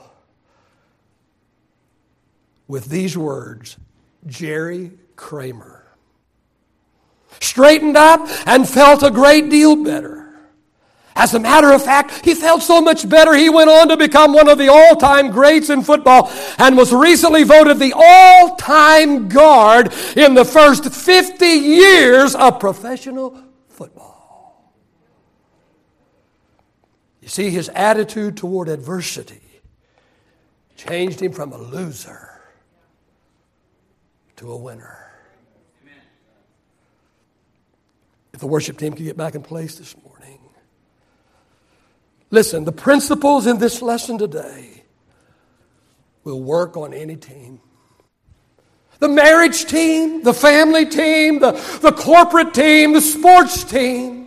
[2.67, 3.77] with these words,
[4.25, 5.77] Jerry Kramer
[7.39, 10.26] straightened up and felt a great deal better.
[11.17, 14.33] As a matter of fact, he felt so much better, he went on to become
[14.33, 19.27] one of the all time greats in football and was recently voted the all time
[19.27, 24.71] guard in the first 50 years of professional football.
[27.19, 29.41] You see, his attitude toward adversity
[30.75, 32.39] changed him from a loser
[34.35, 35.11] to a winner.
[38.33, 40.06] If the worship team could get back in place this morning.
[42.29, 44.83] Listen, the principles in this lesson today
[46.23, 47.61] will work on any team.
[48.99, 51.51] The marriage team, the family team, the,
[51.81, 54.17] the corporate team, the sports team.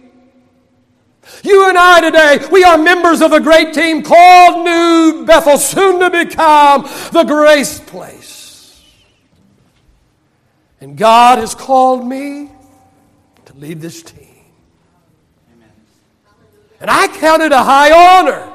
[1.42, 6.00] You and I today, we are members of a great team called New Bethel, soon
[6.00, 8.82] to become the Grace Place.
[10.80, 12.50] And God has called me
[13.44, 14.19] to lead this team.
[16.80, 18.46] And I count it a high honor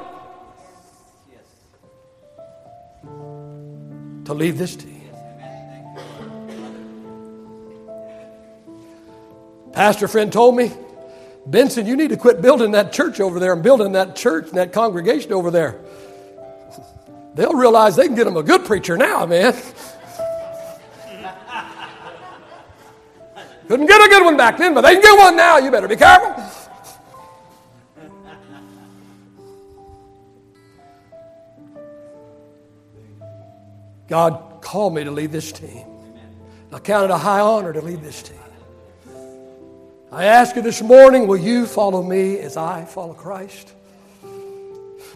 [4.24, 4.94] to leave this to you.
[9.72, 10.72] Pastor friend told me,
[11.46, 14.56] Benson, you need to quit building that church over there and building that church and
[14.56, 15.80] that congregation over there.
[17.34, 19.54] They'll realize they can get them a good preacher now, man.
[23.68, 25.58] Couldn't get a good one back then, but they can get one now.
[25.58, 26.35] You better be careful.
[34.08, 35.86] God called me to lead this team.
[36.72, 38.36] I count it a high honor to lead this team.
[40.12, 43.72] I ask you this morning, will you follow me as I follow Christ?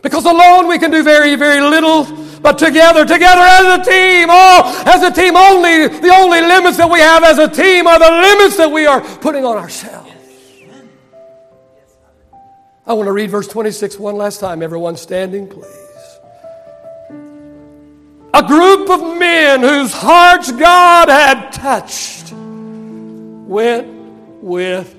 [0.03, 2.05] Because alone we can do very, very little,
[2.41, 6.91] but together, together as a team, oh, as a team, only the only limits that
[6.91, 10.11] we have as a team are the limits that we are putting on ourselves.
[12.86, 14.62] I want to read verse 26 one last time.
[14.62, 15.89] Everyone standing, please.
[18.33, 23.89] A group of men whose hearts God had touched went
[24.41, 24.95] with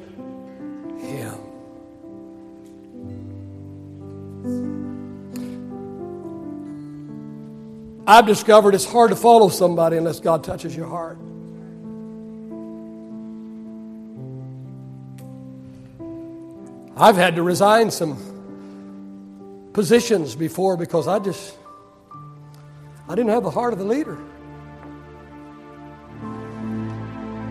[1.00, 1.38] him.
[8.06, 11.18] I've discovered it's hard to follow somebody unless God touches your heart.
[16.98, 18.18] I've had to resign some
[19.72, 21.58] positions before because I just
[23.12, 24.18] I didn't have the heart of the leader.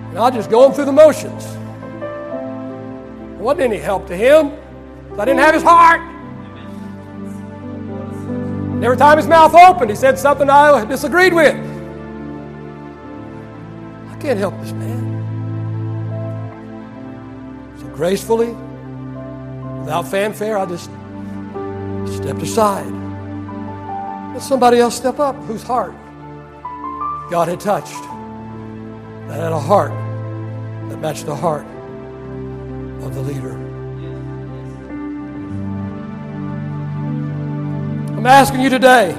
[0.09, 1.45] And I just going through the motions.
[1.45, 4.53] It wasn't any help to him.
[5.19, 6.01] I didn't have his heart.
[8.71, 11.55] And every time his mouth opened, he said something I disagreed with.
[14.09, 15.11] I can't help this man.
[17.81, 18.55] So gracefully,
[19.81, 20.89] without fanfare, I just
[22.17, 23.00] stepped aside.
[24.33, 25.93] Let somebody else step up whose heart
[27.31, 28.01] God had touched,
[29.29, 29.91] that had a heart
[30.89, 31.65] that matched the heart
[33.03, 33.51] of the leader.
[38.17, 39.15] I'm asking you today.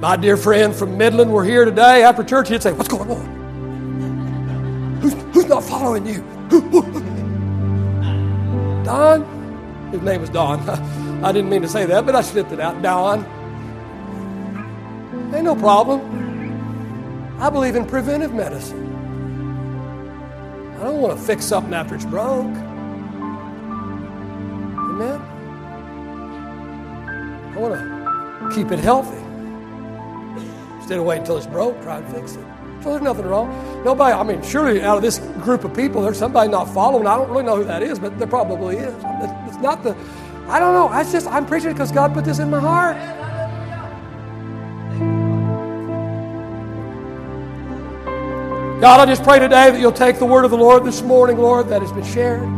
[0.00, 2.48] My dear friend from Midland, we're here today after church.
[2.48, 5.00] He'd say, What's going on?
[5.02, 6.24] Who's, who's not following you?
[8.84, 9.39] Don?
[9.90, 10.60] His name was Don.
[11.24, 12.80] I didn't mean to say that, but I slipped it out.
[12.82, 13.24] Don.
[15.34, 17.38] Ain't no problem.
[17.40, 18.88] I believe in preventive medicine.
[20.80, 22.46] I don't want to fix something after it's broke.
[24.90, 25.20] Amen?
[27.54, 29.18] I want to keep it healthy.
[30.78, 32.44] Instead of waiting until it's broke, try and fix it.
[32.82, 33.84] So there's nothing wrong.
[33.84, 37.06] Nobody, I mean, surely out of this group of people, there's somebody not following.
[37.06, 38.94] I don't really know who that is, but there probably is.
[39.60, 39.96] Not the,
[40.48, 40.88] I don't know.
[40.88, 42.96] I just, I'm preaching because God put this in my heart.
[48.80, 51.36] God, I just pray today that you'll take the word of the Lord this morning,
[51.36, 52.48] Lord, that has been shared.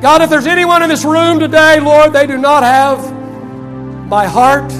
[0.00, 3.12] God, if there's anyone in this room today, Lord, they do not have
[4.06, 4.70] my heart.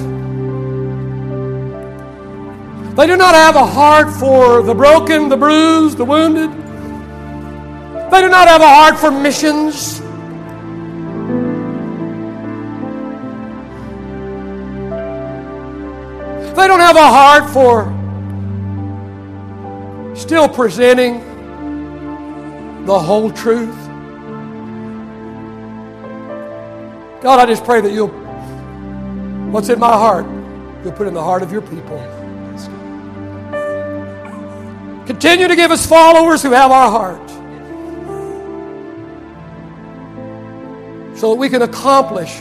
[2.95, 6.68] They do not have a heart for the broken, the bruised, the wounded.
[8.11, 9.99] They do not have a heart for missions.
[16.55, 17.85] They don't have a heart for
[20.15, 21.19] still presenting
[22.85, 23.75] the whole truth.
[27.21, 28.09] God, I just pray that you'll,
[29.51, 30.25] what's in my heart,
[30.83, 31.99] you'll put in the heart of your people.
[35.05, 37.38] Continue to give us followers who have our heart
[41.19, 42.39] so that we can accomplish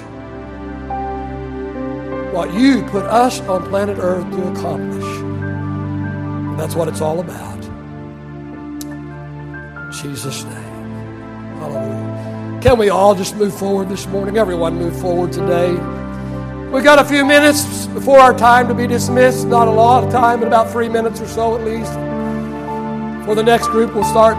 [2.33, 5.05] what you put us on planet Earth to accomplish.
[5.05, 7.65] And that's what it's all about.
[8.85, 10.55] In Jesus' name.
[11.59, 12.61] Hallelujah.
[12.63, 14.39] Can we all just move forward this morning?
[14.39, 15.73] Everyone move forward today.
[16.71, 19.49] We've got a few minutes before our time to be dismissed.
[19.49, 21.93] Not a lot of time, but about three minutes or so at least.
[23.27, 24.37] For the next group, we'll start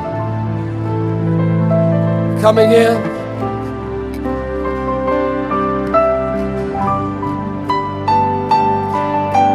[2.41, 3.18] coming in.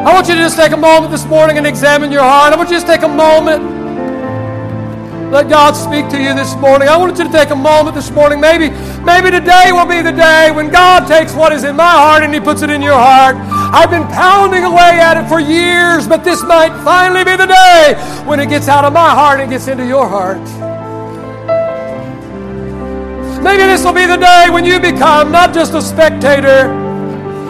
[0.05, 2.53] I want you to just take a moment this morning and examine your heart.
[2.53, 3.65] I want you to just take a moment.
[5.33, 6.89] Let God speak to you this morning.
[6.89, 8.39] I want you to take a moment this morning.
[8.39, 8.69] Maybe,
[9.01, 12.35] maybe today will be the day when God takes what is in my heart and
[12.35, 13.37] He puts it in your heart.
[13.73, 17.95] I've been pounding away at it for years, but this might finally be the day
[18.27, 20.45] when it gets out of my heart and gets into your heart.
[23.43, 26.84] Maybe this will be the day when you become not just a spectator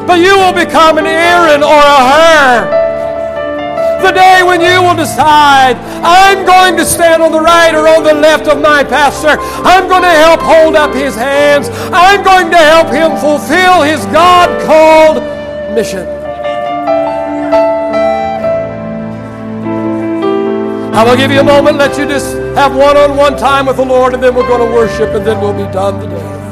[0.06, 2.84] but you will become an Aaron or a Hur.
[4.04, 8.04] The day when you will decide, I'm going to stand on the right or on
[8.04, 9.40] the left of my pastor.
[9.64, 11.70] I'm going to help hold up his hands.
[11.90, 15.22] I'm going to help him fulfill his God called
[15.74, 16.06] mission.
[20.94, 23.78] I will give you a moment, let you just have one on one time with
[23.78, 26.43] the Lord, and then we're going to worship, and then we'll be done today.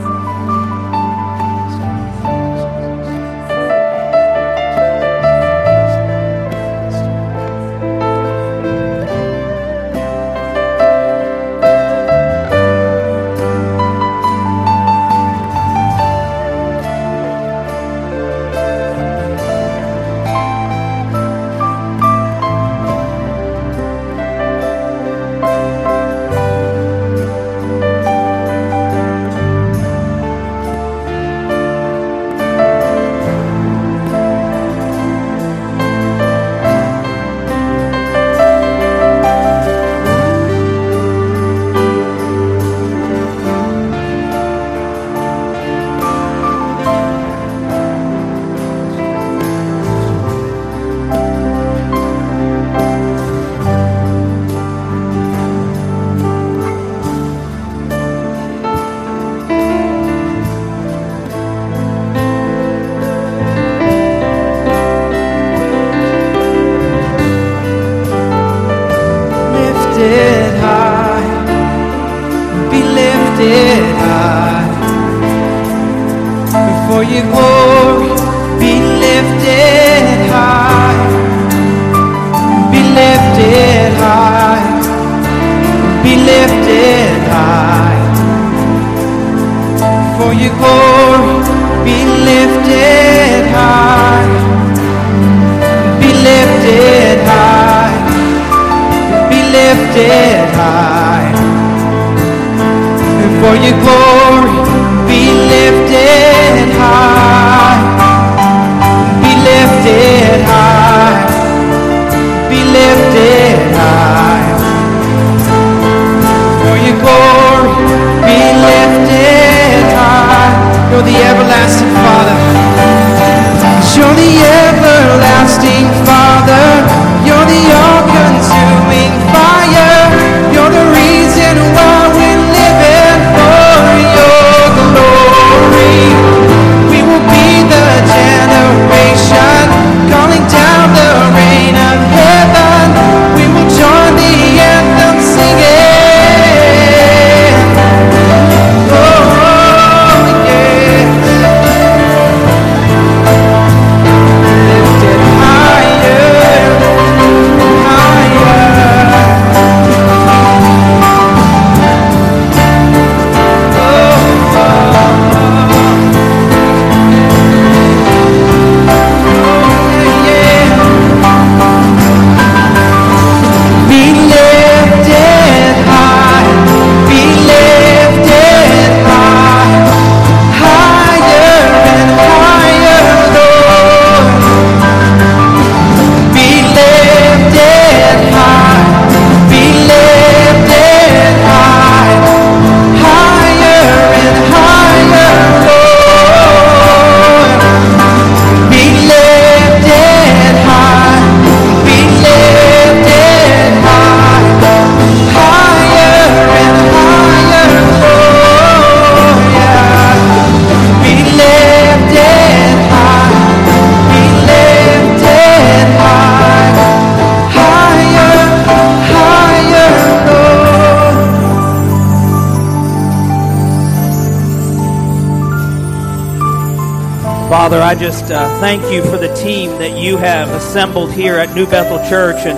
[227.92, 231.66] I just uh, thank you for the team that you have assembled here at New
[231.66, 232.56] Bethel Church and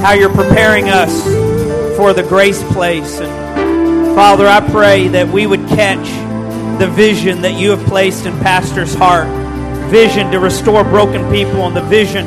[0.00, 1.22] how you're preparing us
[1.98, 3.20] for the grace place.
[3.20, 6.08] And Father, I pray that we would catch
[6.80, 9.28] the vision that you have placed in Pastor's heart
[9.90, 12.26] vision to restore broken people and the vision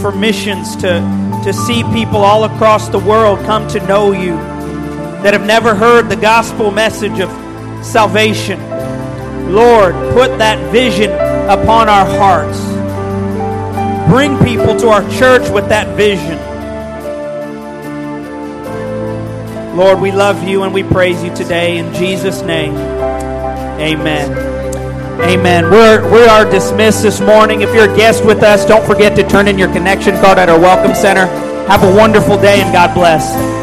[0.00, 0.98] for missions to,
[1.44, 4.32] to see people all across the world come to know you
[5.22, 7.30] that have never heard the gospel message of
[7.86, 8.69] salvation.
[9.50, 12.60] Lord, put that vision upon our hearts.
[14.08, 16.38] Bring people to our church with that vision.
[19.76, 22.74] Lord, we love you and we praise you today in Jesus' name.
[22.76, 24.30] Amen.
[25.20, 25.70] Amen.
[25.70, 27.62] We're, we are dismissed this morning.
[27.62, 30.48] If you're a guest with us, don't forget to turn in your connection card at
[30.48, 31.26] our Welcome Center.
[31.66, 33.59] Have a wonderful day and God bless.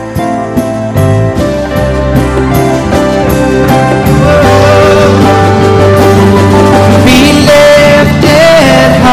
[8.68, 9.07] Yeah.